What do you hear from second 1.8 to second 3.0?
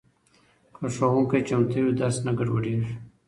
وي، درس نه ګډوډېږي.